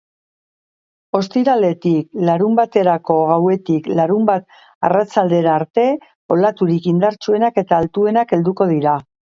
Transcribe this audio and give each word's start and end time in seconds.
Ostiraletik 1.19 2.17
larunbaterako 2.29 3.19
gauetik 3.33 3.91
larunbat 4.01 4.49
arratsaldera 4.91 5.55
arte 5.61 5.89
olaturik 6.39 6.91
indartsuenak 6.95 7.65
eta 7.67 7.85
altuenak 7.85 8.37
helduko 8.39 8.71
dira. 8.77 9.03